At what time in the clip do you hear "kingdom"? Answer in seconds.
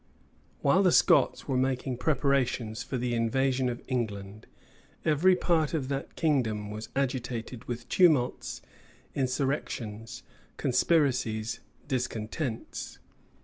6.15-6.71